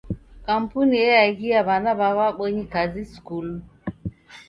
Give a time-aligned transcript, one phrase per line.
[0.47, 3.55] Kampuni eaghia w'ana w'a w'abonyi kazi skulu.